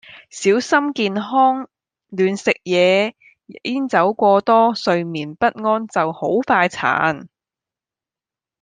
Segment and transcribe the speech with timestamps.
[0.31, 1.69] 小心健康
[2.09, 3.13] 亂食野
[3.61, 7.27] 煙酒過多睡眠不安就好快殘。